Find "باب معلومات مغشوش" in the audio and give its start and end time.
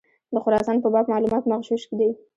0.93-1.83